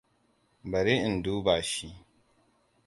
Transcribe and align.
Bari 0.71 0.95
in 1.07 1.15
duba 1.23 1.55
shi. 1.69 1.87